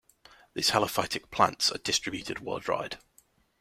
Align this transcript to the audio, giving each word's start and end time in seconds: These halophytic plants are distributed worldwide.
These 0.55 0.71
halophytic 0.71 1.29
plants 1.29 1.71
are 1.71 1.77
distributed 1.77 2.39
worldwide. 2.39 2.97